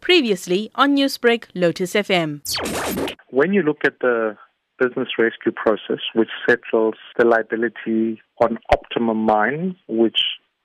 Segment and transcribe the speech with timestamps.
[0.00, 2.40] Previously on Newsbreak, Lotus FM.
[3.30, 4.36] When you look at the
[4.78, 10.18] business rescue process, which settles the liability on Optimum Mine, which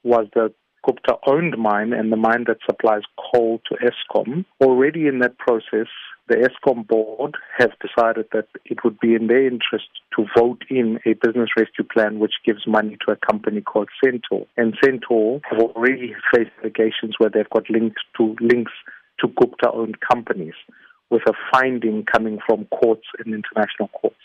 [0.04, 0.54] was the
[0.86, 4.46] Gupta owned mine and the mine that supplies coal to Eskom.
[4.62, 5.88] Already in that process,
[6.28, 11.00] the Eskom board have decided that it would be in their interest to vote in
[11.06, 14.46] a business rescue plan which gives money to a company called Centaur.
[14.58, 18.72] And Centaur have already faced allegations where they've got links to links
[19.20, 20.54] to Gupta owned companies
[21.10, 24.20] with a finding coming from courts and international courts.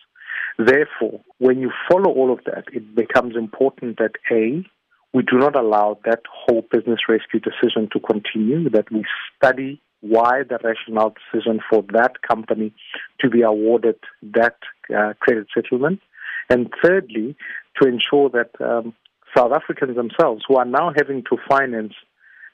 [0.59, 4.65] Therefore, when you follow all of that, it becomes important that A,
[5.13, 9.05] we do not allow that whole business rescue decision to continue, that we
[9.37, 12.73] study why the rationale decision for that company
[13.21, 14.57] to be awarded that
[14.97, 16.01] uh, credit settlement.
[16.49, 17.37] And thirdly,
[17.81, 18.95] to ensure that um,
[19.37, 21.93] South Africans themselves, who are now having to finance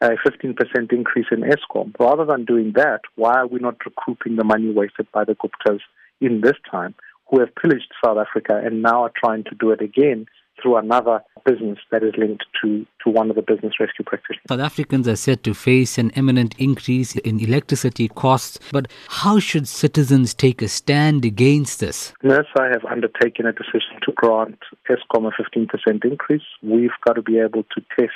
[0.01, 4.45] a 15% increase in Eskom, rather than doing that, why are we not recouping the
[4.45, 5.81] money wasted by the Guptas
[6.21, 6.95] in this time,
[7.31, 10.27] who have pillaged South Africa and now are trying to do it again
[10.61, 14.43] through another business that is linked to, to one of the business rescue practitioners.
[14.49, 19.69] South Africans are said to face an imminent increase in electricity costs, but how should
[19.69, 22.13] citizens take a stand against this?
[22.25, 26.43] NERSA have undertaken a decision to grant Eskom a 15% increase.
[26.63, 28.15] We've got to be able to test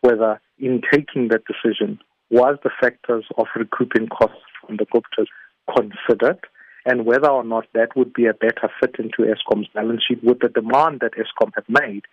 [0.00, 1.98] whether in taking that decision,
[2.30, 5.26] was the factors of recouping costs from the Guptas
[5.74, 6.40] considered?
[6.88, 10.40] and whether or not that would be a better fit into Eskom's balance sheet, would
[10.40, 12.04] the demand that Eskom had made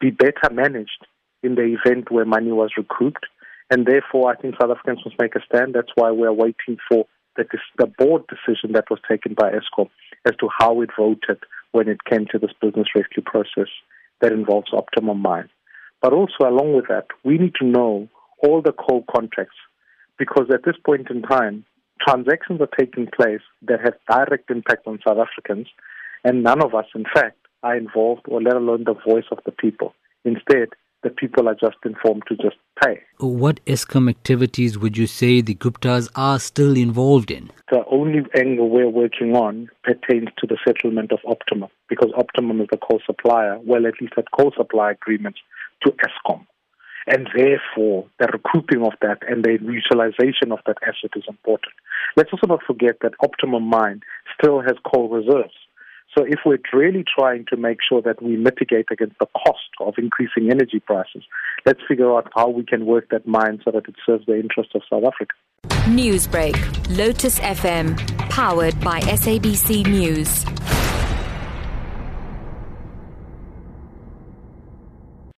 [0.00, 1.04] be better managed
[1.42, 3.26] in the event where money was recouped?
[3.70, 5.74] And therefore, I think South Africans must make a stand.
[5.74, 7.44] That's why we're waiting for the,
[7.76, 9.88] the board decision that was taken by Eskom
[10.24, 11.38] as to how it voted
[11.72, 13.70] when it came to this business rescue process
[14.20, 15.48] that involves Optimum Mine.
[16.02, 18.08] But also, along with that, we need to know
[18.42, 19.56] all the coal contracts
[20.18, 21.64] because at this point in time,
[22.06, 25.66] transactions are taking place that have direct impact on South Africans,
[26.24, 29.52] and none of us, in fact, are involved, or let alone the voice of the
[29.52, 29.94] people.
[30.24, 30.68] Instead,
[31.02, 33.00] the people are just informed to just pay.
[33.18, 37.50] What Eskom activities would you say the Guptas are still involved in?
[37.70, 42.68] The only angle we're working on pertains to the settlement of Optimum, because Optimum is
[42.70, 45.38] the coal supplier, well, at least had coal supply agreements
[45.84, 46.46] to Eskom.
[47.06, 51.72] And therefore, the recouping of that and the utilization of that asset is important.
[52.16, 54.00] Let's also not forget that Optimum Mine
[54.38, 55.54] still has coal reserves.
[56.16, 59.94] So if we're really trying to make sure that we mitigate against the cost of
[59.96, 61.22] increasing energy prices,
[61.64, 64.72] let's figure out how we can work that mine so that it serves the interests
[64.74, 65.34] of South Africa.
[65.88, 67.96] Newsbreak, Lotus FM,
[68.28, 70.59] powered by SABC News.